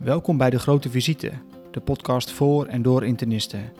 [0.00, 1.32] Welkom bij de Grote Visite,
[1.70, 3.72] de podcast voor en door internisten.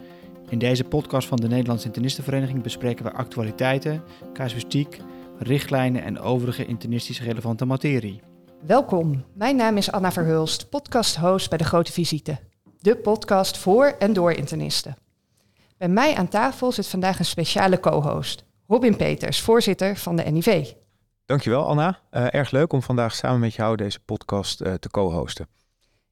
[0.48, 4.02] In deze podcast van de Nederlandse Internistenvereniging bespreken we actualiteiten,
[4.32, 5.00] casuïstiek,
[5.38, 8.22] richtlijnen en overige internistisch relevante materie.
[8.66, 12.38] Welkom, mijn naam is Anna Verhulst, podcast-host bij de Grote Visite.
[12.78, 14.96] De podcast voor en door internisten.
[15.76, 20.72] Bij mij aan tafel zit vandaag een speciale co-host, Robin Peters, voorzitter van de NIV.
[21.24, 21.98] Dankjewel Anna.
[22.10, 25.46] Uh, erg leuk om vandaag samen met jou deze podcast uh, te co-hosten.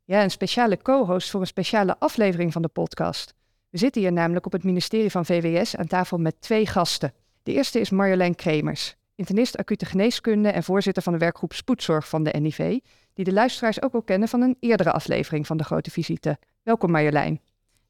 [0.09, 3.35] Ja, een speciale co-host voor een speciale aflevering van de podcast.
[3.71, 7.13] We zitten hier namelijk op het ministerie van VWS aan tafel met twee gasten.
[7.43, 12.23] De eerste is Marjolein Kremers, internist acute geneeskunde en voorzitter van de werkgroep Spoedzorg van
[12.23, 12.79] de NIV,
[13.15, 16.39] die de luisteraars ook al kennen van een eerdere aflevering van de Grote Visite.
[16.63, 17.41] Welkom Marjolein.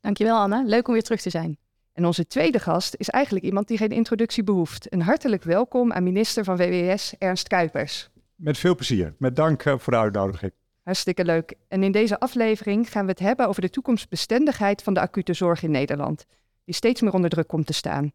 [0.01, 1.59] Dankjewel Anna, leuk om weer terug te zijn.
[1.93, 4.93] En onze tweede gast is eigenlijk iemand die geen introductie behoeft.
[4.93, 8.11] Een hartelijk welkom aan minister van VWS Ernst Kuipers.
[8.35, 9.15] Met veel plezier.
[9.19, 10.53] Met dank eh, voor de uitnodiging.
[10.89, 11.55] Hartstikke leuk.
[11.69, 15.63] En in deze aflevering gaan we het hebben over de toekomstbestendigheid van de acute zorg
[15.63, 16.25] in Nederland,
[16.65, 18.03] die steeds meer onder druk komt te staan.
[18.03, 18.13] En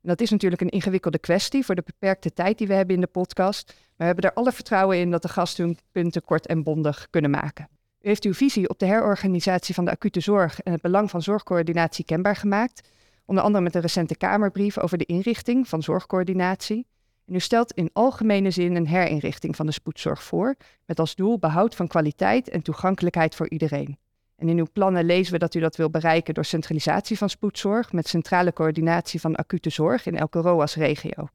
[0.00, 3.06] dat is natuurlijk een ingewikkelde kwestie voor de beperkte tijd die we hebben in de
[3.06, 6.62] podcast, maar we hebben er alle vertrouwen in dat de gasten hun punten kort en
[6.62, 7.68] bondig kunnen maken.
[8.00, 11.22] U heeft uw visie op de herorganisatie van de acute zorg en het belang van
[11.22, 12.88] zorgcoördinatie kenbaar gemaakt,
[13.24, 16.86] onder andere met een recente Kamerbrief over de inrichting van zorgcoördinatie.
[17.26, 20.54] En u stelt in algemene zin een herinrichting van de spoedzorg voor,
[20.86, 23.98] met als doel behoud van kwaliteit en toegankelijkheid voor iedereen.
[24.36, 27.92] En in uw plannen lezen we dat u dat wil bereiken door centralisatie van spoedzorg
[27.92, 31.28] met centrale coördinatie van acute zorg in elke ROAS-regio.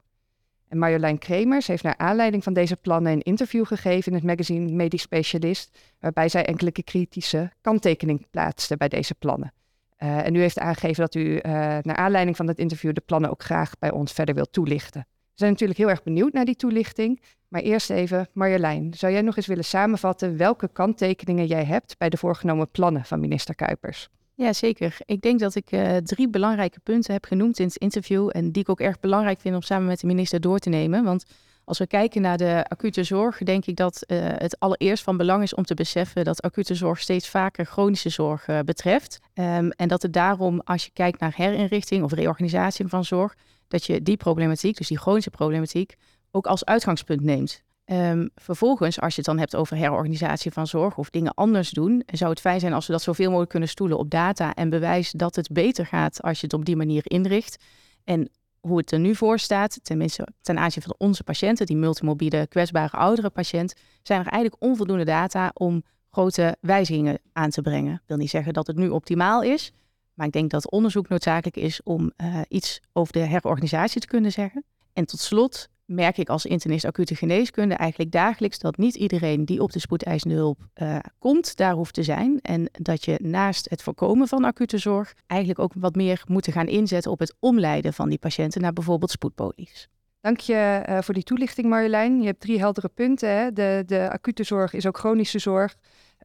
[0.67, 4.72] En Marjolein Kremers heeft naar aanleiding van deze plannen een interview gegeven in het magazine
[4.72, 9.54] Medisch Specialist, waarbij zij enkele kritische kanttekening plaatste bij deze plannen.
[10.00, 11.42] Uh, en u heeft aangegeven dat u uh,
[11.82, 15.08] naar aanleiding van dat interview de plannen ook graag bij ons verder wilt toelichten.
[15.40, 17.22] Zijn natuurlijk heel erg benieuwd naar die toelichting.
[17.48, 22.09] Maar eerst even, Marjolein, zou jij nog eens willen samenvatten welke kanttekeningen jij hebt bij
[22.09, 24.10] de voorgenomen plannen van minister Kuipers?
[24.36, 24.98] Ja, zeker.
[25.06, 28.61] Ik denk dat ik uh, drie belangrijke punten heb genoemd in het interview en die
[28.61, 31.04] ik ook erg belangrijk vind om samen met de minister door te nemen.
[31.04, 31.26] Want
[31.64, 35.44] als we kijken naar de acute zorg, denk ik dat uh, het allereerst van belang
[35.44, 39.20] is om te beseffen dat acute zorg steeds vaker chronische zorg uh, betreft.
[39.33, 43.36] Um, en dat het daarom, als je kijkt naar herinrichting of reorganisatie van zorg,
[43.70, 45.96] dat je die problematiek, dus die chronische problematiek,
[46.32, 47.64] ook als uitgangspunt neemt.
[47.86, 52.04] Um, vervolgens, als je het dan hebt over herorganisatie van zorg of dingen anders doen,
[52.06, 55.12] zou het fijn zijn als we dat zoveel mogelijk kunnen stoelen op data en bewijs
[55.12, 57.64] dat het beter gaat als je het op die manier inricht.
[58.04, 62.48] En hoe het er nu voor staat, tenminste ten aanzien van onze patiënten, die multimobiele,
[62.48, 67.94] kwetsbare oudere patiënt, zijn er eigenlijk onvoldoende data om grote wijzigingen aan te brengen.
[67.94, 69.72] Ik wil niet zeggen dat het nu optimaal is,
[70.20, 74.32] maar ik denk dat onderzoek noodzakelijk is om uh, iets over de herorganisatie te kunnen
[74.32, 74.64] zeggen.
[74.94, 79.62] En tot slot merk ik als internist acute geneeskunde eigenlijk dagelijks dat niet iedereen die
[79.62, 82.40] op de spoedeisende hulp uh, komt, daar hoeft te zijn.
[82.42, 86.68] En dat je naast het voorkomen van acute zorg eigenlijk ook wat meer moet gaan
[86.68, 89.88] inzetten op het omleiden van die patiënten naar bijvoorbeeld spoedpolies.
[90.22, 92.20] Dank je uh, voor die toelichting Marjolein.
[92.20, 93.30] Je hebt drie heldere punten.
[93.30, 93.54] Hè?
[93.54, 95.76] De, de acute zorg is ook chronische zorg.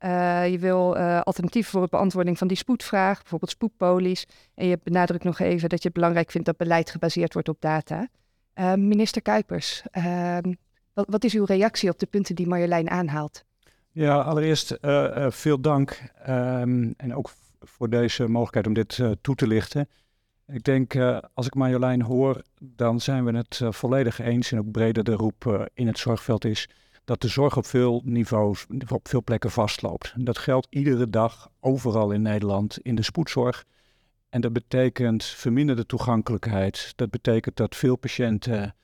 [0.02, 4.26] Uh, je wil uh, alternatieven voor de beantwoording van die spoedvraag, bijvoorbeeld spoedpolies.
[4.54, 7.60] En je benadrukt nog even dat je het belangrijk vindt dat beleid gebaseerd wordt op
[7.60, 8.08] data.
[8.54, 10.52] Uh, minister Kuipers, ehm,
[10.92, 13.44] wat, wat, is uw reactie op de punten die Marjolein aanhaalt?
[13.90, 14.78] Ja, allereerst
[15.28, 17.30] veel dank um, en ook
[17.60, 19.88] voor deze mogelijkheid om dit toe te lichten.
[20.46, 20.96] Ik denk,
[21.34, 25.68] als ik Marjolein hoor, dan zijn we het volledig eens en ook breder de roep
[25.74, 26.68] in het zorgveld is
[27.04, 30.14] dat de zorg op veel niveaus, op veel plekken vastloopt.
[30.16, 33.64] Dat geldt iedere dag, overal in Nederland, in de spoedzorg.
[34.28, 36.92] En dat betekent verminderde toegankelijkheid.
[36.96, 38.74] Dat betekent dat veel patiënten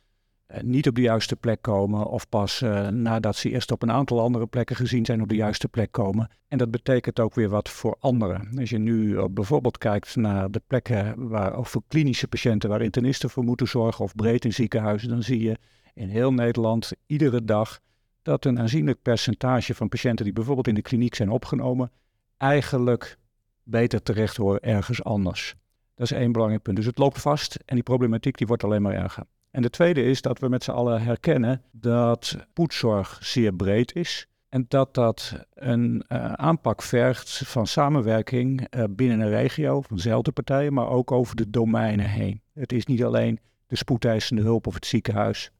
[0.50, 3.90] eh, niet op de juiste plek komen of pas uh, nadat ze eerst op een
[3.90, 6.30] aantal andere plekken gezien zijn op de juiste plek komen.
[6.48, 8.48] En dat betekent ook weer wat voor anderen.
[8.58, 12.82] Als je nu uh, bijvoorbeeld kijkt naar de plekken waar, of voor klinische patiënten waar
[12.82, 15.56] internisten voor moeten zorgen of breed in ziekenhuizen, dan zie je
[15.94, 17.80] in heel Nederland iedere dag
[18.22, 21.90] dat een aanzienlijk percentage van patiënten die bijvoorbeeld in de kliniek zijn opgenomen,
[22.36, 23.18] eigenlijk
[23.62, 25.54] beter terecht horen ergens anders.
[25.94, 26.76] Dat is één belangrijk punt.
[26.76, 29.24] Dus het loopt vast en die problematiek die wordt alleen maar erger.
[29.50, 34.26] En de tweede is dat we met z'n allen herkennen dat poedzorg zeer breed is.
[34.48, 40.32] En dat dat een uh, aanpak vergt van samenwerking uh, binnen een regio, van dezelfde
[40.32, 42.40] partijen, maar ook over de domeinen heen.
[42.52, 45.50] Het is niet alleen de spoedeisende hulp of het ziekenhuis.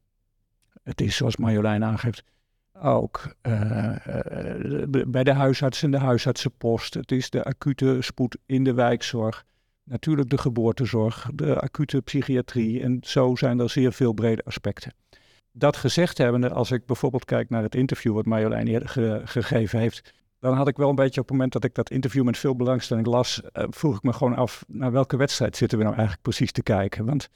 [0.82, 2.24] Het is, zoals Marjolein aangeeft,
[2.82, 6.94] ook uh, uh, bij de huisarts en de huisartsenpost.
[6.94, 9.44] Het is de acute spoed in de wijkzorg.
[9.84, 12.82] Natuurlijk de geboortezorg, de acute psychiatrie.
[12.82, 14.94] En zo zijn er zeer veel brede aspecten.
[15.52, 20.14] Dat gezegd hebbende, als ik bijvoorbeeld kijk naar het interview wat Marjolein ge gegeven heeft,
[20.38, 22.56] dan had ik wel een beetje op het moment dat ik dat interview met veel
[22.56, 26.26] belangstelling las, uh, vroeg ik me gewoon af, naar welke wedstrijd zitten we nou eigenlijk
[26.26, 27.04] precies te kijken?
[27.04, 27.28] Want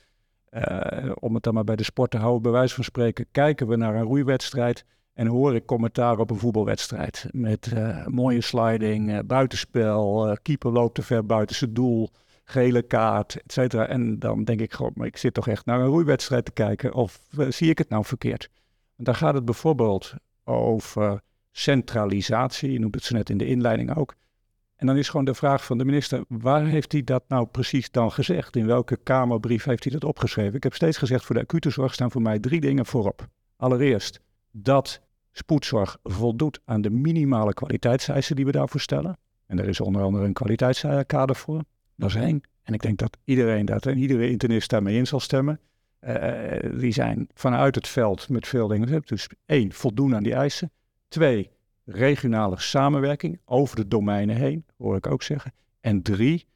[1.15, 3.77] om het dan maar bij de sport te houden, bij wijze van spreken, kijken we
[3.77, 7.27] naar een roeiwedstrijd en hoor ik commentaar op een voetbalwedstrijd.
[7.31, 12.11] Met uh, mooie sliding, buitenspel, keeper loopt te ver buiten zijn doel,
[12.45, 13.87] gele kaart, et cetera.
[13.87, 16.95] En dan denk ik gewoon, maar ik zit toch echt naar een roeiwedstrijd te kijken
[16.95, 18.49] of zie ik het nou verkeerd?
[18.97, 20.15] Want daar gaat het bijvoorbeeld
[20.45, 21.21] over
[21.51, 22.73] centralisatie.
[22.73, 24.15] Je noemt het zo net in de inleiding ook.
[24.77, 27.91] En dan is gewoon de vraag van de minister, waar heeft hij dat nou precies
[27.91, 28.57] dan gezegd?
[28.57, 30.55] In welke Kamerbrief heeft hij dat opgeschreven?
[30.55, 33.27] Ik heb steeds gezegd, voor de acute zorg staan voor mij drie dingen voorop.
[33.57, 34.21] Allereerst
[34.57, 35.01] dat
[35.33, 39.19] spoedzorg voldoet aan de minimale kwaliteitseisen die we daarvoor stellen.
[39.47, 41.63] En er is onder andere een kwaliteitskader voor.
[41.97, 42.41] Dat is één.
[42.63, 45.61] En ik denk dat iedereen dat en iedere internist daarmee in zal stemmen.
[46.01, 49.03] Uh, die zijn vanuit het veld met veel dingen.
[49.05, 50.71] Dus één, voldoen aan die eisen.
[51.09, 51.51] Twee,
[51.85, 55.53] regionale samenwerking over de domeinen heen, hoor ik ook zeggen.
[55.81, 56.47] En drie,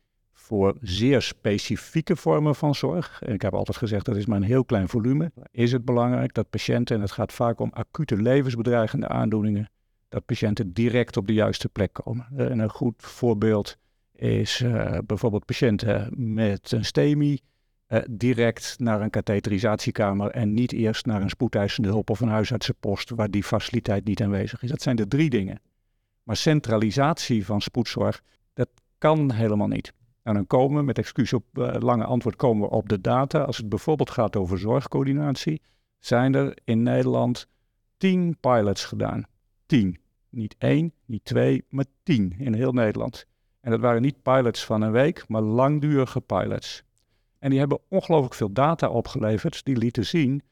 [0.49, 3.23] voor zeer specifieke vormen van zorg.
[3.23, 5.33] En ik heb altijd gezegd dat is maar een heel klein volume.
[5.51, 9.71] Is het belangrijk dat patiënten, en het gaat vaak om acute levensbedreigende aandoeningen,
[10.09, 12.27] dat patiënten direct op de juiste plek komen.
[12.37, 13.77] En een goed voorbeeld
[14.15, 17.41] is uh, bijvoorbeeld patiënten met een STEMI
[17.89, 23.11] uh, direct naar een katheterisatiekamer en niet eerst naar een spoedeisende hulp of een huisartsenpost
[23.11, 24.71] waar die faciliteit niet aanwezig is.
[24.71, 25.61] Dat zijn de drie dingen.
[26.23, 28.23] Maar centralisatie van spoedzorg,
[28.53, 28.69] dat
[28.99, 29.93] kan helemaal niet.
[30.29, 33.43] En dan komen met excuus op uh, lange antwoord, komen we op de data.
[33.43, 35.63] Als het bijvoorbeeld gaat over zorgcoördinatie,
[35.99, 37.49] zijn er in Nederland
[37.97, 39.27] tien pilots gedaan.
[39.67, 39.99] Tien.
[40.29, 43.27] Niet één, niet twee, maar tien in heel Nederland.
[43.61, 46.83] En dat waren niet pilots van een week, maar langdurige pilots.
[47.39, 49.65] En die hebben ongelooflijk veel data opgeleverd.
[49.65, 50.43] Die lieten zien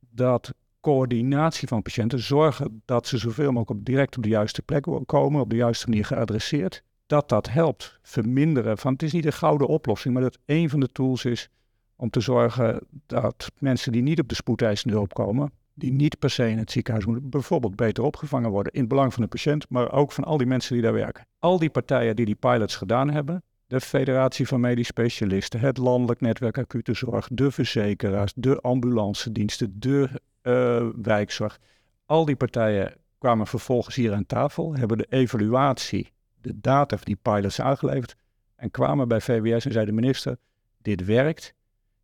[0.00, 5.40] dat coördinatie van patiënten, zorgen dat ze zoveel mogelijk direct op de juiste plek komen,
[5.40, 9.66] op de juiste manier geadresseerd, dat dat helpt verminderen van, het is niet een gouden
[9.66, 11.48] oplossing, maar dat een van de tools is
[11.96, 16.30] om te zorgen dat mensen die niet op de spoedeisende hulp komen, die niet per
[16.30, 19.66] se in het ziekenhuis moeten, bijvoorbeeld beter opgevangen worden in het belang van de patiënt,
[19.68, 21.26] maar ook van al die mensen die daar werken.
[21.38, 26.20] Al die partijen die die pilots gedaan hebben, de Federatie van Medisch Specialisten, het Landelijk
[26.20, 30.08] Netwerk Acute Zorg, de verzekeraars, de ambulancediensten, de
[30.42, 31.58] uh, wijkzorg.
[32.06, 37.18] Al die partijen kwamen vervolgens hier aan tafel, hebben de evaluatie, de data van die
[37.22, 38.16] pilots aangeleverd
[38.56, 40.36] en kwamen bij VWS en zeiden minister,
[40.82, 41.54] dit werkt,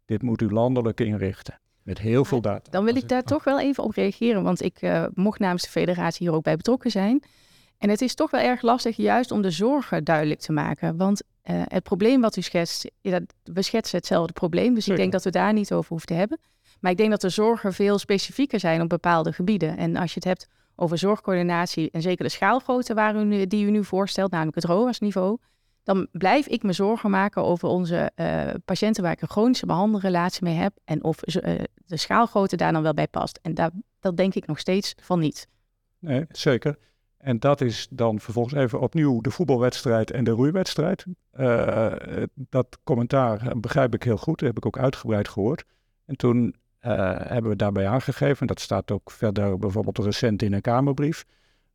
[0.04, 1.60] dit moet u landelijk inrichten.
[1.82, 2.70] Met heel veel data.
[2.70, 5.70] Dan wil ik daar toch wel even op reageren, want ik uh, mocht namens de
[5.70, 7.22] federatie hier ook bij betrokken zijn.
[7.78, 10.96] En het is toch wel erg lastig juist om de zorgen duidelijk te maken.
[10.96, 14.74] Want uh, het probleem wat u schetst, ja, we schetsen hetzelfde probleem.
[14.74, 16.38] Dus ik denk dat we daar niet over hoeven te hebben.
[16.80, 19.76] Maar ik denk dat de zorgen veel specifieker zijn op bepaalde gebieden.
[19.76, 23.70] En als je het hebt over zorgcoördinatie en zeker de schaalgrootte waar u, die u
[23.70, 25.38] nu voorstelt, namelijk het ROAS-niveau,
[25.82, 30.44] dan blijf ik me zorgen maken over onze uh, patiënten waar ik een chronische behandelrelatie
[30.44, 31.42] mee heb en of uh,
[31.86, 33.38] de schaalgrootte daar dan wel bij past.
[33.42, 33.54] En
[34.00, 35.48] dat denk ik nog steeds van niet.
[35.98, 36.78] Nee, zeker.
[37.16, 41.06] En dat is dan vervolgens even opnieuw de voetbalwedstrijd en de roeiwedstrijd.
[41.38, 41.92] Uh,
[42.34, 45.64] dat commentaar begrijp ik heel goed, dat heb ik ook uitgebreid gehoord.
[46.04, 46.54] En toen
[47.28, 51.24] hebben we daarbij aangegeven, en dat staat ook verder bijvoorbeeld recent in een Kamerbrief.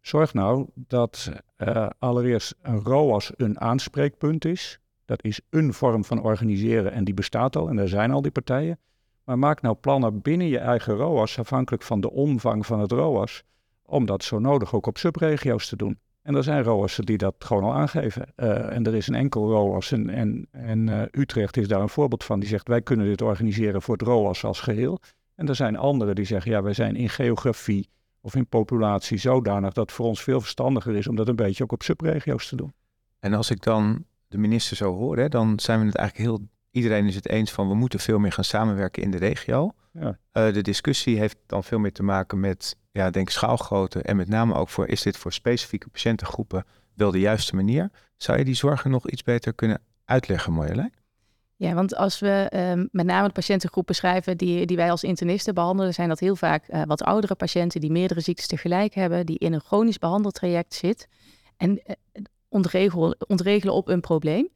[0.01, 4.79] Zorg nou dat uh, allereerst een ROAS een aanspreekpunt is.
[5.05, 8.31] Dat is een vorm van organiseren en die bestaat al en er zijn al die
[8.31, 8.79] partijen.
[9.23, 13.43] Maar maak nou plannen binnen je eigen ROAS, afhankelijk van de omvang van het ROAS
[13.85, 15.99] om dat zo nodig ook op subregio's te doen.
[16.21, 18.33] En er zijn ROAS'en die dat gewoon al aangeven.
[18.35, 20.09] Uh, en er is een enkel ROAS en,
[20.51, 22.39] en, uh, Utrecht is daar een voorbeeld van.
[22.39, 24.99] Die zegt wij kunnen dit organiseren voor het ROAS als geheel.
[25.35, 27.89] En er zijn anderen die zeggen ja wij zijn in geografie
[28.21, 31.63] of in populatie zodanig dat het voor ons veel verstandiger is om dat een beetje
[31.63, 32.73] ook op subregio's te doen.
[33.19, 36.47] En als ik dan de minister zo hoor, hè, dan zijn we het eigenlijk heel...
[36.71, 39.73] Iedereen is het eens van we moeten veel meer gaan samenwerken in de regio.
[39.91, 40.17] Ja.
[40.33, 44.27] Uh, de discussie heeft dan veel meer te maken met ja, denk schaalgrootte en met
[44.27, 47.89] name ook voor is dit voor specifieke patiëntengroepen wel de juiste manier?
[48.17, 50.93] Zou je die zorgen nog iets beter kunnen uitleggen, Marjolein?
[51.55, 55.53] Ja, want als we um, met name de patiëntengroepen schrijven die, die wij als internisten
[55.53, 59.37] behandelen, zijn dat heel vaak uh, wat oudere patiënten die meerdere ziektes tegelijk hebben, die
[59.37, 61.07] in een chronisch behandeltraject zit
[61.57, 61.95] en uh,
[62.49, 64.49] ontregelen, ontregelen op een probleem.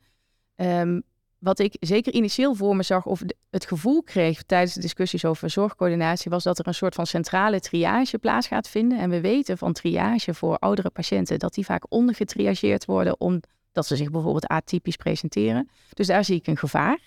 [0.55, 1.03] Um,
[1.45, 5.49] wat ik zeker initieel voor me zag of het gevoel kreeg tijdens de discussies over
[5.49, 8.99] zorgcoördinatie, was dat er een soort van centrale triage plaats gaat vinden.
[8.99, 13.95] En we weten van triage voor oudere patiënten dat die vaak ondergetriageerd worden omdat ze
[13.95, 15.69] zich bijvoorbeeld atypisch presenteren.
[15.93, 16.99] Dus daar zie ik een gevaar.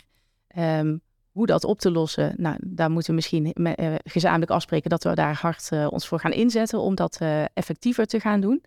[0.58, 5.04] Um, hoe dat op te lossen, nou, daar moeten we misschien uh, gezamenlijk afspreken dat
[5.04, 8.64] we daar hard uh, ons voor gaan inzetten om dat uh, effectiever te gaan doen.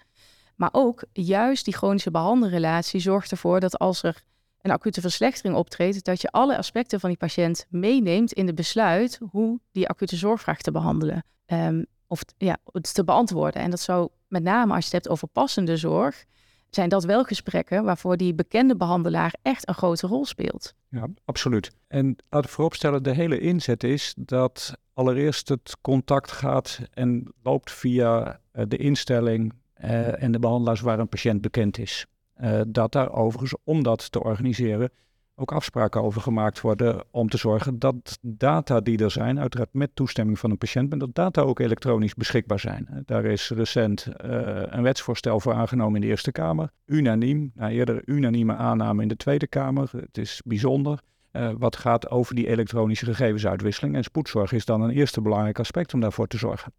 [0.56, 4.22] Maar ook juist die chronische behandelrelatie zorgt ervoor dat als er
[4.62, 9.20] een acute verslechtering optreedt, dat je alle aspecten van die patiënt meeneemt in het besluit
[9.30, 11.24] hoe die acute zorgvraag te behandelen.
[11.46, 13.62] Um, of ja, te beantwoorden.
[13.62, 16.26] En dat zou met name als je het hebt over passende zorg,
[16.70, 20.74] zijn dat wel gesprekken waarvoor die bekende behandelaar echt een grote rol speelt.
[20.90, 21.72] Ja, absoluut.
[21.88, 27.72] En laat ik vooropstellen, de hele inzet is dat allereerst het contact gaat en loopt
[27.72, 29.54] via eh, de instelling
[29.84, 32.06] uh, en de behandelaars waar een patiënt bekend is.
[32.42, 34.92] Uh, dat daar overigens, om dat te organiseren,
[35.36, 39.96] ook afspraken over gemaakt worden om te zorgen dat data die er zijn, uiteraard met
[39.96, 43.04] toestemming van een patiënt, maar dat data ook elektronisch beschikbaar zijn.
[43.06, 48.02] Daar is recent uh, een wetsvoorstel voor aangenomen in de Eerste Kamer, unaniem, na eerder
[48.06, 49.90] unanieme aanname in de Tweede Kamer.
[49.96, 51.00] Het is bijzonder.
[51.32, 53.96] Uh, wat gaat over die elektronische gegevensuitwisseling.
[53.96, 56.74] En spoedzorg is dan een eerste belangrijk aspect om daarvoor te zorgen.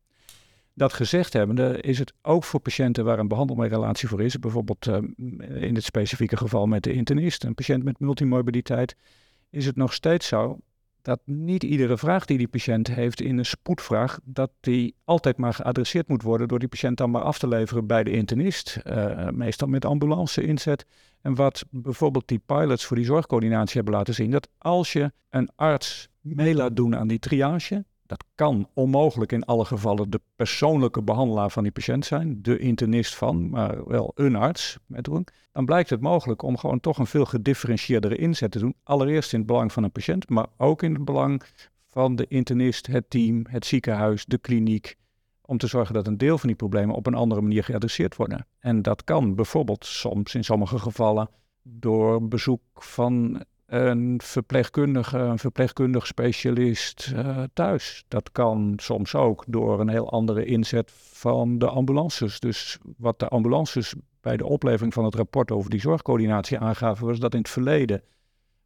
[0.74, 4.96] Dat gezegd hebbende is het ook voor patiënten waar een behandelrelatie voor is, bijvoorbeeld uh,
[5.62, 8.96] in het specifieke geval met de internist, een patiënt met multimorbiditeit,
[9.50, 10.58] is het nog steeds zo
[11.02, 15.54] dat niet iedere vraag die die patiënt heeft in een spoedvraag, dat die altijd maar
[15.54, 19.28] geadresseerd moet worden door die patiënt dan maar af te leveren bij de internist, uh,
[19.28, 20.86] meestal met ambulance inzet.
[21.20, 25.50] En wat bijvoorbeeld die pilots voor die zorgcoördinatie hebben laten zien, dat als je een
[25.56, 31.02] arts mee laat doen aan die triage, dat kan onmogelijk in alle gevallen de persoonlijke
[31.02, 35.26] behandelaar van die patiënt zijn, de internist van, maar wel een arts met doen.
[35.52, 38.74] Dan blijkt het mogelijk om gewoon toch een veel gedifferentieerdere inzet te doen.
[38.82, 41.42] Allereerst in het belang van een patiënt, maar ook in het belang
[41.86, 44.96] van de internist, het team, het ziekenhuis, de kliniek.
[45.40, 48.46] Om te zorgen dat een deel van die problemen op een andere manier geadresseerd worden.
[48.58, 51.28] En dat kan bijvoorbeeld soms in sommige gevallen
[51.62, 58.04] door bezoek van een verpleegkundige, een verpleegkundig specialist uh, thuis.
[58.08, 62.40] Dat kan soms ook door een heel andere inzet van de ambulances.
[62.40, 67.18] Dus wat de ambulances bij de oplevering van het rapport over die zorgcoördinatie aangaven, was
[67.18, 68.02] dat in het verleden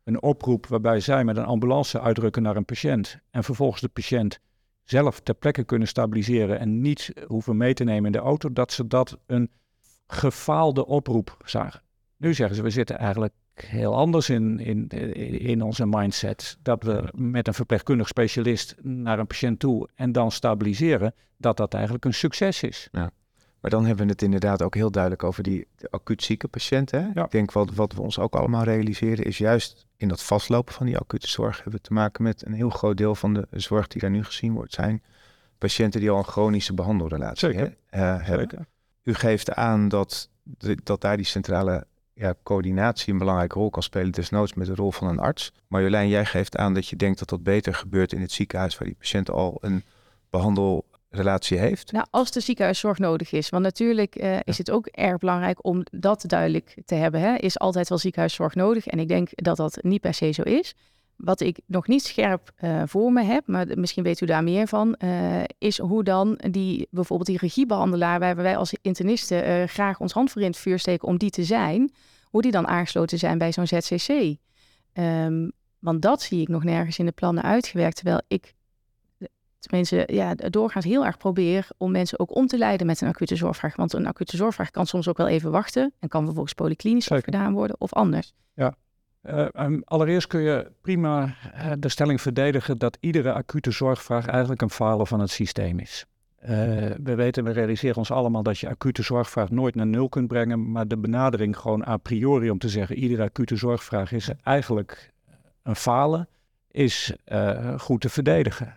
[0.04, 4.40] een oproep waarbij zij met een ambulance uitrukken naar een patiënt en vervolgens de patiënt
[4.84, 8.72] zelf ter plekke kunnen stabiliseren en niet hoeven mee te nemen in de auto, dat
[8.72, 9.50] ze dat een
[10.06, 11.82] gefaalde oproep zagen.
[12.16, 14.88] Nu zeggen ze, we zitten eigenlijk heel anders in, in,
[15.38, 16.58] in onze mindset.
[16.62, 21.74] Dat we met een verpleegkundig specialist naar een patiënt toe en dan stabiliseren, dat dat
[21.74, 22.88] eigenlijk een succes is.
[22.92, 23.10] Ja.
[23.60, 27.10] Maar dan hebben we het inderdaad ook heel duidelijk over die acuut zieke patiënten.
[27.14, 27.24] Ja.
[27.24, 30.86] Ik denk wat, wat we ons ook allemaal realiseren is juist in dat vastlopen van
[30.86, 33.86] die acute zorg hebben we te maken met een heel groot deel van de zorg
[33.86, 35.02] die daar nu gezien wordt, zijn
[35.58, 37.66] patiënten die al een chronische behandelrelatie Zeker.
[37.66, 38.68] uh, hebben.
[39.02, 40.30] U geeft aan dat,
[40.82, 41.86] dat daar die centrale
[42.18, 45.52] ja, coördinatie een belangrijke rol kan spelen, desnoods met de rol van een arts.
[45.68, 48.88] Marjolein, jij geeft aan dat je denkt dat dat beter gebeurt in het ziekenhuis waar
[48.88, 49.84] die patiënt al een
[50.30, 51.92] behandelrelatie heeft.
[51.92, 53.48] Nou, als de ziekenhuiszorg nodig is.
[53.48, 57.20] Want natuurlijk uh, is het ook erg belangrijk om dat duidelijk te hebben.
[57.20, 57.34] Hè?
[57.34, 58.86] Is altijd wel ziekenhuiszorg nodig?
[58.86, 60.74] En ik denk dat dat niet per se zo is.
[61.16, 64.66] Wat ik nog niet scherp uh, voor me heb, maar misschien weet u daar meer
[64.66, 70.00] van, uh, is hoe dan die bijvoorbeeld die regiebehandelaar, waar wij als internisten uh, graag
[70.00, 71.92] ons hand voor in het vuur steken om die te zijn,
[72.24, 74.08] hoe die dan aangesloten zijn bij zo'n ZCC.
[74.08, 74.36] Um,
[74.92, 78.54] ehm, want dat zie ik nog nergens in de plannen uitgewerkt, terwijl ik
[79.58, 83.36] tenminste ja, doorgaans heel erg probeer om mensen ook om te leiden met een acute
[83.36, 83.76] zorgvraag.
[83.76, 87.52] Want een acute zorgvraag kan soms ook wel even wachten en kan vervolgens polyklinisch gedaan
[87.52, 88.34] worden of anders.
[88.54, 88.74] Ja,
[89.28, 94.70] uh, allereerst kun je prima uh, de stelling verdedigen dat iedere acute zorgvraag eigenlijk een
[94.70, 96.06] falen van het systeem is.
[96.42, 96.48] Uh,
[97.02, 100.70] we weten, we realiseren ons allemaal dat je acute zorgvraag nooit naar nul kunt brengen,
[100.72, 105.12] maar de benadering gewoon a priori om te zeggen iedere acute zorgvraag is eigenlijk
[105.62, 106.28] een falen,
[106.70, 107.12] is
[107.76, 108.74] goed te verdedigen.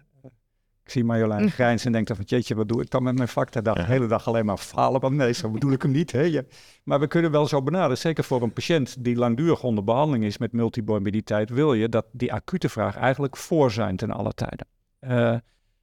[0.89, 1.49] Ik zie Marjolein mm.
[1.49, 4.07] grijns en denkt van, jeetje, wat doe ik dan met mijn vak de De hele
[4.07, 5.01] dag alleen maar falen.
[5.01, 6.11] Want nee, zo bedoel ik hem niet.
[6.11, 6.21] Hè?
[6.21, 6.45] Je,
[6.83, 7.97] maar we kunnen wel zo benaderen.
[7.97, 12.33] Zeker voor een patiënt die langdurig onder behandeling is met multimorbiditeit, wil je dat die
[12.33, 14.67] acute vraag eigenlijk voor zijn ten alle tijden.
[14.99, 15.35] Uh,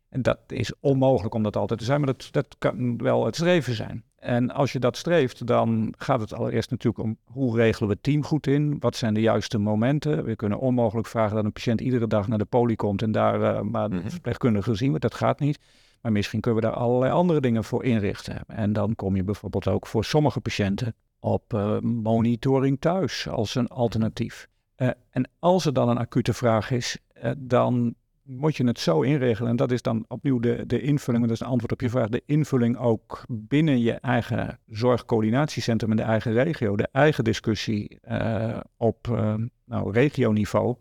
[0.09, 3.35] en dat is onmogelijk om dat altijd te zijn, maar dat, dat kan wel het
[3.35, 4.05] streven zijn.
[4.17, 8.03] En als je dat streeft, dan gaat het allereerst natuurlijk om hoe regelen we het
[8.03, 8.77] team goed in?
[8.79, 10.25] Wat zijn de juiste momenten?
[10.25, 13.41] We kunnen onmogelijk vragen dat een patiënt iedere dag naar de poli komt en daar
[13.41, 14.09] uh, maar mhm.
[14.09, 14.99] verpleegkundige zien we.
[14.99, 15.59] Dat gaat niet.
[16.01, 18.45] Maar misschien kunnen we daar allerlei andere dingen voor inrichten.
[18.47, 23.69] En dan kom je bijvoorbeeld ook voor sommige patiënten op uh, monitoring thuis als een
[23.69, 24.49] alternatief.
[24.77, 26.99] Uh, en als er dan een acute vraag is,
[27.37, 27.95] dan
[28.27, 29.51] moet je het zo inregelen.
[29.51, 32.09] En dat is dan opnieuw de, de invulling, dat is een antwoord op je vraag,
[32.09, 38.61] de invulling ook binnen je eigen zorgcoördinatiecentrum in de eigen regio, de eigen discussie uh,
[38.77, 40.77] op uh, nou, regioniveau.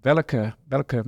[0.00, 1.04] Welke, welke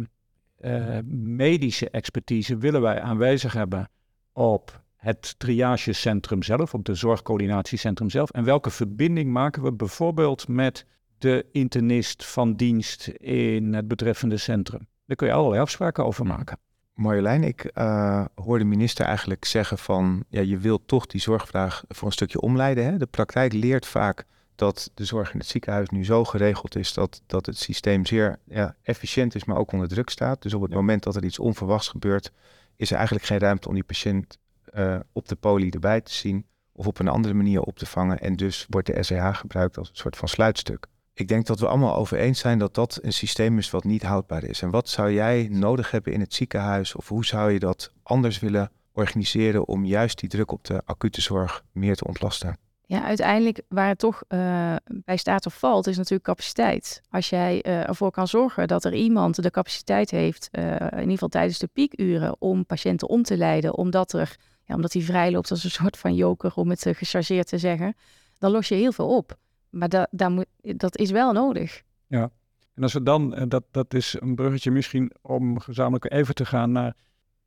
[0.60, 3.90] uh, medische expertise willen wij aanwezig hebben
[4.32, 8.30] op het triagecentrum zelf, op de zorgcoördinatiecentrum zelf?
[8.30, 10.86] En welke verbinding maken we bijvoorbeeld met
[11.18, 14.90] de internist van dienst in het betreffende centrum?
[15.12, 16.58] Daar kun je allerlei afspraken over maken.
[16.94, 21.84] Marjolein, ik uh, hoor de minister eigenlijk zeggen van, ja, je wilt toch die zorgvraag
[21.88, 22.84] voor een stukje omleiden.
[22.84, 22.96] Hè?
[22.96, 27.22] De praktijk leert vaak dat de zorg in het ziekenhuis nu zo geregeld is dat,
[27.26, 30.42] dat het systeem zeer ja, efficiënt is, maar ook onder druk staat.
[30.42, 32.32] Dus op het moment dat er iets onverwachts gebeurt,
[32.76, 34.38] is er eigenlijk geen ruimte om die patiënt
[34.74, 38.18] uh, op de poli erbij te zien of op een andere manier op te vangen.
[38.18, 40.86] En dus wordt de SEH gebruikt als een soort van sluitstuk.
[41.14, 44.02] Ik denk dat we allemaal over eens zijn dat dat een systeem is wat niet
[44.02, 44.62] houdbaar is.
[44.62, 48.38] En wat zou jij nodig hebben in het ziekenhuis of hoe zou je dat anders
[48.38, 52.56] willen organiseren om juist die druk op de acute zorg meer te ontlasten?
[52.86, 57.00] Ja, uiteindelijk waar het toch uh, bij staat of valt, is natuurlijk capaciteit.
[57.10, 61.10] Als jij uh, ervoor kan zorgen dat er iemand de capaciteit heeft, uh, in ieder
[61.10, 65.30] geval tijdens de piekuren, om patiënten om te leiden, omdat, er, ja, omdat hij vrij
[65.30, 67.94] loopt als een soort van joker, om het gechargeerd te zeggen,
[68.38, 69.36] dan los je heel veel op.
[69.72, 71.82] Maar da, daar moet, dat is wel nodig.
[72.06, 72.30] Ja,
[72.74, 76.72] en als we dan, dat, dat is een bruggetje misschien om gezamenlijk even te gaan
[76.72, 76.96] naar,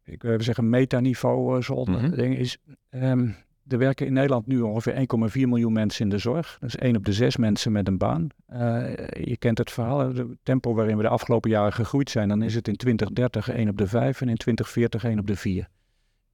[0.03, 2.15] ik wil even zeggen, metaniveau, zoals mm -hmm.
[2.15, 2.57] ding is.
[2.89, 3.35] Um,
[3.67, 6.57] er werken in Nederland nu ongeveer 1,4 miljoen mensen in de zorg.
[6.59, 8.27] Dat is 1 op de 6 mensen met een baan.
[8.53, 8.59] Uh,
[9.07, 12.27] je kent het verhaal, het tempo waarin we de afgelopen jaren gegroeid zijn.
[12.27, 15.35] Dan is het in 2030 1 op de 5 en in 2040 1 op de
[15.35, 15.67] 4.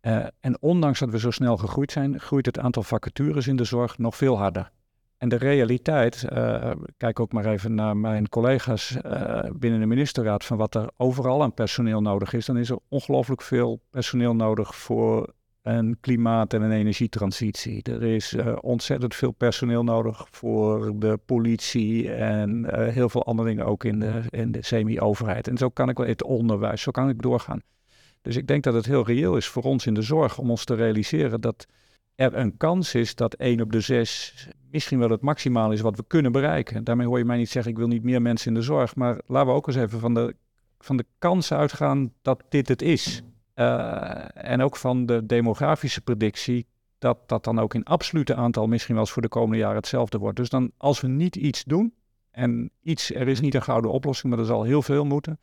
[0.01, 3.63] Uh, en ondanks dat we zo snel gegroeid zijn, groeit het aantal vacatures in de
[3.63, 4.71] zorg nog veel harder.
[5.21, 8.97] En de realiteit, uh, kijk ook maar even naar mijn collega's
[9.53, 13.41] binnen de ministerraad, van wat er overal aan personeel nodig is, dan is er ongelooflijk
[13.41, 17.83] veel personeel nodig voor een klimaat- en een energietransitie.
[17.83, 23.65] Er is uh, ontzettend veel personeel nodig voor de politie en heel veel andere dingen
[23.65, 25.47] ook in de, in de semi-overheid.
[25.47, 27.61] En zo kan ik wel het onderwijs, zo kan ik doorgaan.
[28.21, 30.65] Dus ik denk dat het heel reëel is voor ons in de zorg om ons
[30.65, 31.67] te realiseren dat
[32.21, 34.33] er een kans is dat één op de zes
[34.71, 36.83] misschien wel het maximaal is wat we kunnen bereiken.
[36.83, 39.21] Daarmee hoor je mij niet zeggen ik wil niet meer mensen in de zorg, maar
[39.27, 40.35] laten we ook eens even van de,
[40.79, 43.21] van de kans uitgaan dat dit het is.
[43.55, 46.67] Uh, en ook van de demografische predictie,
[46.99, 50.17] dat dat dan ook in absolute aantal misschien wel eens voor de komende jaren hetzelfde
[50.17, 50.37] wordt.
[50.37, 51.93] Dus dan als we niet iets doen,
[52.31, 55.39] en iets, er is niet een gouden oplossing, maar er zal heel veel moeten,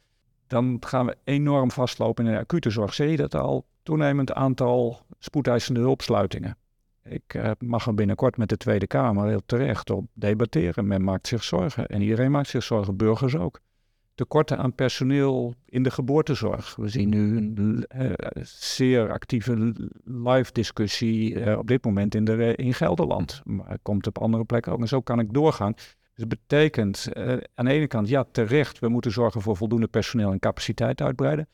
[0.47, 2.95] dan gaan we enorm vastlopen in de acute zorg.
[2.95, 3.67] Zie je dat al?
[3.83, 6.57] Toenemend aantal spoedeisende hulpsluitingen.
[7.09, 10.87] Ik uh, mag er binnenkort met de Tweede Kamer heel terecht op debatteren.
[10.87, 13.61] Men maakt zich zorgen en iedereen maakt zich zorgen, burgers ook
[14.14, 16.77] tekorten aan personeel in de geboortezorg.
[16.77, 22.55] We zien nu een uh, zeer actieve live discussie uh, op dit moment in, de,
[22.55, 23.40] in Gelderland.
[23.44, 24.81] Maar komt op andere plekken ook.
[24.81, 25.73] En zo kan ik doorgaan.
[25.75, 27.09] Dus dat betekent
[27.55, 31.49] aan de ene kant, ja, terecht, we moeten zorgen voor voldoende personeel en capaciteit uitbreiden.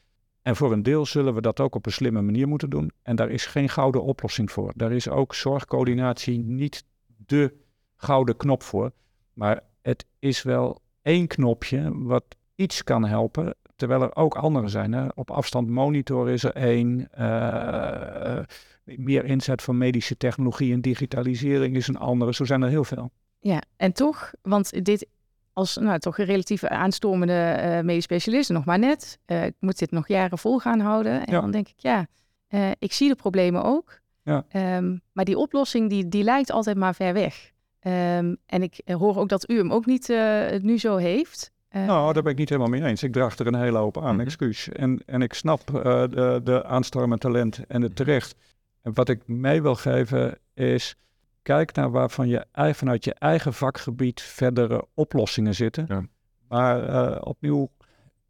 [0.44, 2.90] En voor een deel zullen we dat ook op een slimme manier moeten doen.
[3.02, 4.72] En daar is geen gouden oplossing voor.
[4.76, 7.54] Daar is ook zorgcoördinatie niet de
[7.96, 8.92] gouden knop voor.
[9.32, 13.56] Maar het is wel één knopje wat iets kan helpen.
[13.76, 14.92] Terwijl er ook andere zijn.
[14.92, 15.06] Hè?
[15.14, 17.08] Op afstand monitor is er één.
[17.18, 18.38] Uh,
[18.84, 22.34] meer inzet van medische technologie en digitalisering is een andere.
[22.34, 23.10] Zo zijn er heel veel.
[23.38, 25.06] Ja, en toch, want dit
[25.54, 29.18] als nou, toch een relatief aanstormende uh, medisch specialist, nog maar net.
[29.26, 31.26] Uh, ik moet dit nog jaren vol gaan houden.
[31.26, 31.40] En ja.
[31.40, 32.06] dan denk ik, ja,
[32.48, 34.00] uh, ik zie de problemen ook.
[34.22, 34.44] Ja.
[34.76, 37.52] Um, maar die oplossing, die, die lijkt altijd maar ver weg.
[37.86, 40.08] Um, en ik hoor ook dat u hem ook niet
[40.60, 41.52] nu zo heeft.
[41.70, 43.02] Nou, daar ben ik niet helemaal mee eens.
[43.02, 44.68] Ik draag er een hele hoop aan, mm excuus.
[44.68, 48.34] En, en ik snap de, de aanstormend talent en het terecht.
[48.82, 50.96] En wat ik mee wil geven is,
[51.44, 55.84] kijk naar waarvan je vanuit je eigen vakgebied verdere oplossingen zitten.
[55.88, 56.02] Ja.
[56.48, 57.70] Maar uh, opnieuw,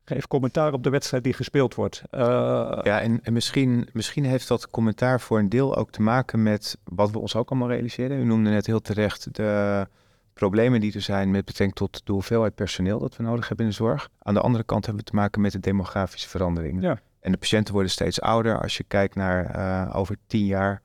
[0.05, 2.03] geef commentaar op de wedstrijd die gespeeld wordt.
[2.11, 6.79] ja, en, en misschien, misschien heeft dat commentaar voor een deel ook te maken met
[6.85, 8.19] wat we ons ook allemaal realiseren.
[8.19, 9.87] U noemde net heel terecht de
[10.35, 13.71] problemen die er zijn met betrekking tot de hoeveelheid personeel dat we nodig hebben in
[13.71, 14.09] de zorg.
[14.19, 16.83] Aan de andere kant hebben we te maken met de demografische veranderingen.
[16.83, 17.01] Ja.
[17.21, 18.61] En de patiënten worden steeds ouder.
[18.61, 20.83] Als je kijkt naar uh, over tien jaar,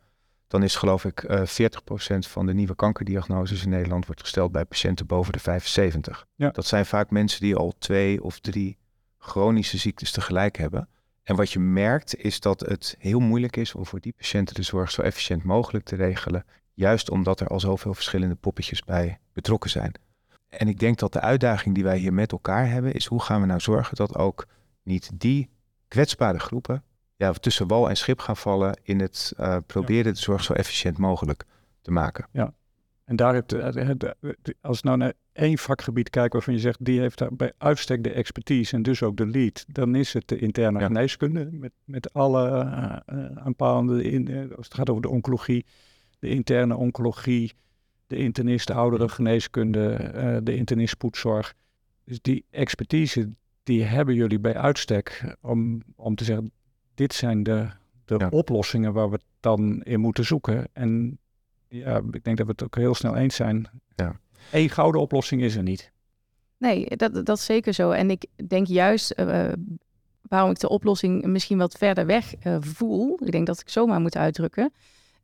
[0.49, 4.51] dan is geloof ik uh, eh, 40% van de nieuwe kankerdiagnoses in Nederland wordt gesteld
[4.51, 6.25] bij patiënten boven de 75.
[6.35, 6.49] Ja.
[6.49, 8.77] Dat zijn vaak mensen die al twee of drie
[9.17, 10.89] chronische ziektes tegelijk hebben.
[11.23, 14.63] En wat je merkt is dat het heel moeilijk is om voor die patiënten de
[14.63, 16.45] zorg zo efficiënt mogelijk te regelen.
[16.73, 19.91] Juist omdat er al zoveel verschillende poppetjes bij betrokken zijn.
[20.47, 23.41] En ik denk dat de uitdaging die wij hier met elkaar hebben, is hoe gaan
[23.41, 24.47] we nou zorgen dat ook
[24.83, 25.49] niet die
[25.88, 26.83] kwetsbare groepen
[27.19, 30.97] ja, tussen wal en schip gaan vallen in het uh, proberen de zorg zo efficiënt
[30.97, 31.45] mogelijk
[31.82, 32.27] te maken.
[32.32, 32.53] Ja,
[33.03, 33.55] En daar heeft,
[34.62, 38.12] als nou naar één vakgebied kijken waarvan je zegt, die heeft daar bij uitstek de
[38.12, 42.49] expertise en dus ook de lead, dan is het de interne geneeskunde met, met alle
[42.49, 45.65] uh, aanpalende, in, als het gaat over de oncologie,
[46.19, 47.53] de interne oncologie,
[48.08, 51.53] de internist, de ouderengeneeskunde, uh, de internist spoedzorg.
[52.03, 53.29] Dus die expertise,
[53.63, 56.51] die hebben jullie bij uitstek om, om te zeggen,
[56.99, 57.67] dit zijn de,
[58.05, 60.67] de oplossingen waar we dan in moeten zoeken.
[60.73, 61.19] En
[61.67, 63.69] ja, ik denk dat we het ook heel snel eens zijn.
[63.95, 64.19] Ja.
[64.51, 65.91] Eén gouden oplossing is er niet.
[66.57, 67.91] Nee, dat, dat is zeker zo.
[67.91, 69.51] En ik denk juist uh,
[70.21, 74.01] waarom ik de oplossing misschien wat verder weg uh, voel, ik denk dat ik zomaar
[74.01, 74.73] moet uitdrukken,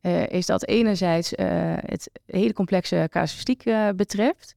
[0.01, 1.33] uh, is dat enerzijds
[1.85, 3.63] het hele complexe casuïstiek
[3.95, 4.55] betreft,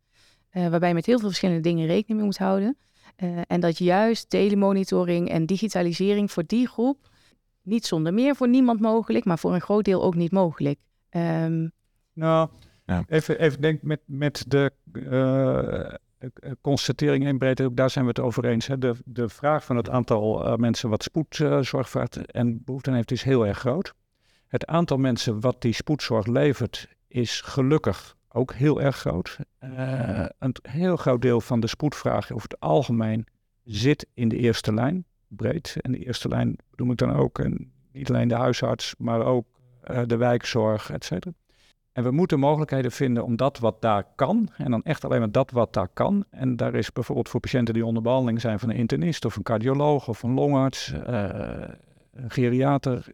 [0.51, 2.77] waarbij je met heel veel verschillende dingen rekening mee moet houden.
[3.47, 7.09] En dat juist telemonitoring en digitalisering voor die groep
[7.63, 10.79] niet zonder meer voor niemand mogelijk, maar voor een groot deel ook niet mogelijk.
[11.11, 11.73] Um,
[12.13, 12.49] nou,
[12.87, 13.05] ja.
[13.09, 18.45] even, even denk met, met de uh, constatering in breedte, daar zijn we het over
[18.45, 18.67] eens.
[18.67, 18.79] Hè.
[18.79, 23.23] De, de vraag van het aantal uh, mensen wat spoedzorg uh, en behoefte heeft is
[23.23, 23.95] heel erg groot.
[24.47, 29.39] Het aantal mensen wat die spoedzorg levert is gelukkig ook heel erg groot.
[30.39, 33.27] een heel groot deel van de spoedvraag over het algemeen
[33.65, 35.77] zit in de eerste lijn, breed.
[35.81, 39.47] En de eerste lijn bedoel ik dan ook, en niet alleen de huisarts, maar ook
[40.07, 41.35] de wijkzorg, et cetera.
[41.93, 45.33] En we moeten mogelijkheden vinden om dat wat daar kan, en dan echt alleen maar
[45.33, 46.25] dat wat daar kan.
[46.31, 49.43] En daar is bijvoorbeeld voor patiënten die onder behandeling zijn van een internist of een
[49.43, 51.29] cardioloog of een longarts, uh,
[52.13, 53.07] een geriater,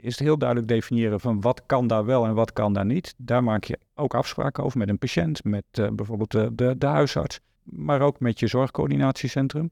[0.00, 3.14] is het heel duidelijk definiëren van wat kan daar wel en wat kan daar niet.
[3.16, 7.40] Daar maak je ook afspraken over met een patiënt, met uh, bijvoorbeeld de, de, huisarts,
[7.62, 9.70] maar ook met je zorgcoördinatiecentrum.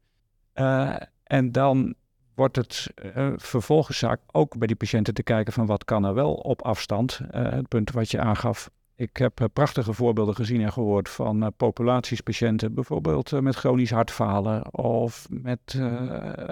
[1.24, 1.94] en dan
[2.34, 2.86] wordt het
[3.16, 6.62] uh, vervolgens zaak ook bij die patiënten te kijken van wat kan er wel op
[6.62, 7.20] afstand.
[7.30, 8.70] Het punt wat je aangaf.
[8.94, 15.26] Ik heb prachtige voorbeelden gezien en gehoord van populaties patiënten, bijvoorbeeld met chronisch hartfalen of
[15.30, 15.80] met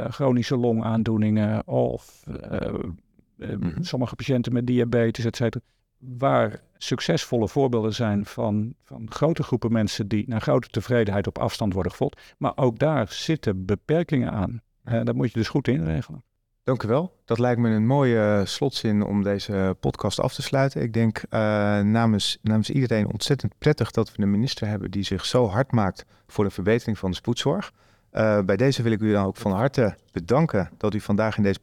[0.08, 2.24] chronische longaandoeningen of
[3.36, 3.84] mm-hmm.
[3.84, 5.64] sommige patiënten met diabetes, et cetera.
[5.98, 11.72] Waar succesvolle voorbeelden zijn van, van grote groepen mensen die naar grote tevredenheid op afstand
[11.72, 12.34] worden gevolgd.
[12.38, 14.62] Maar ook daar zitten beperkingen aan.
[14.84, 16.22] Uh, dat moet je dus goed inregelen.
[16.62, 17.16] Dank u wel.
[17.24, 20.82] Dat lijkt me een mooie eh, slotzin om deze podcast af te sluiten.
[20.82, 21.30] Ik denk uh,
[21.80, 26.04] namens, namens iedereen ontzettend prettig dat we een minister hebben die zich zo hard maakt
[26.26, 27.72] voor de verbetering van de spoedzorg.
[28.16, 31.42] Uh, bij deze wil ik u dan ook van harte bedanken dat u vandaag in
[31.42, 31.60] deze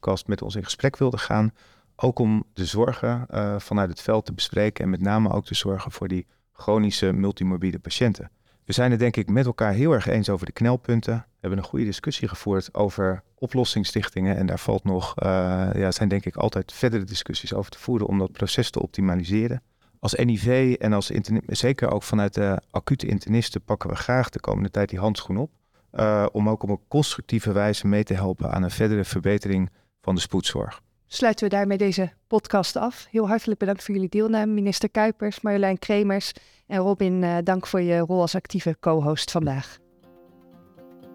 [0.00, 1.52] podcast met ons in gesprek wilde gaan.
[1.96, 5.54] Ook om de zorgen uh, vanuit het veld te bespreken en met name ook de
[5.54, 8.30] zorgen voor die chronische multimorbide patiënten.
[8.64, 11.14] We zijn het denk ik met elkaar heel erg eens over de knelpunten.
[11.14, 14.36] We hebben een goede discussie gevoerd over oplossingsstichtingen.
[14.36, 15.26] En daar valt nog, uh,
[15.74, 19.62] ja, zijn denk ik altijd verdere discussies over te voeren om dat proces te optimaliseren.
[19.98, 21.10] Als NIV en als
[21.46, 25.50] zeker ook vanuit de acute internisten pakken we graag de komende tijd die handschoen op.
[25.94, 30.14] Uh, om ook op een constructieve wijze mee te helpen aan een verdere verbetering van
[30.14, 30.82] de spoedzorg
[31.14, 33.06] sluiten we daarmee deze podcast af.
[33.10, 36.32] Heel hartelijk bedankt voor jullie deelname, minister Kuipers, Marjolein Kremers
[36.66, 39.78] en Robin, uh, dank voor je rol als actieve co-host vandaag.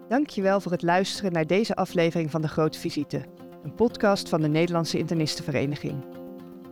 [0.08, 3.24] Dankjewel voor het luisteren naar deze aflevering van De Grote Visite,
[3.62, 6.04] een podcast van de Nederlandse Internistenvereniging.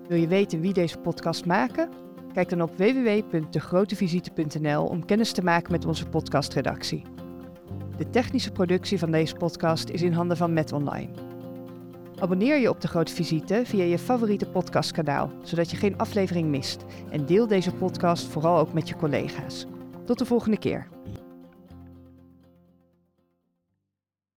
[0.09, 1.89] Wil je weten wie deze podcast maken?
[2.33, 7.03] Kijk dan op www.degrotevisite.nl om kennis te maken met onze podcastredactie.
[7.99, 11.09] De technische productie van deze podcast is in handen van Met Online.
[12.19, 16.85] Abonneer je op de Grote Visite via je favoriete podcastkanaal, zodat je geen aflevering mist.
[17.11, 19.67] En deel deze podcast vooral ook met je collega's.
[20.05, 20.98] Tot de volgende keer.